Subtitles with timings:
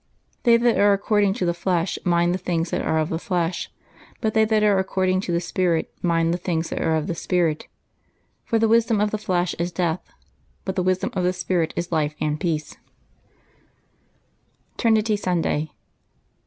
[0.01, 0.39] Reflection.
[0.43, 3.69] —"They that are according to the flesh mind the things that are of the flesh;
[4.19, 6.33] but they that are accord 18 LIVES OF THE SAINTS ing to the Spirit mind
[6.33, 7.67] the things that are of the Spirit.
[8.43, 10.11] For the wisdom of the flesh is death;
[10.65, 12.77] but the wisdom of the Spirit is life and peace/^
[14.77, 15.71] TRINITY SUNDAY.